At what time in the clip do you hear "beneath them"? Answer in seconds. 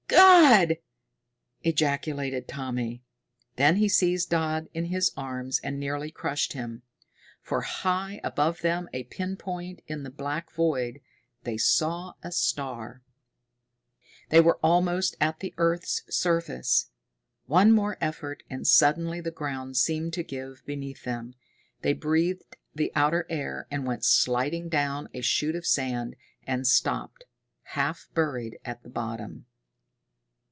20.65-21.35